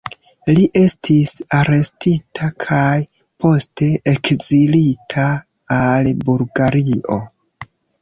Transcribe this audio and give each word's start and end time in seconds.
Li 0.59 0.63
estis 0.79 1.33
arestita 1.57 2.49
kaj 2.65 2.89
poste 3.45 3.93
ekzilita 4.15 5.31
al 5.81 6.15
Bulgario. 6.27 7.25